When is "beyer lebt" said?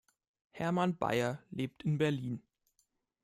0.97-1.83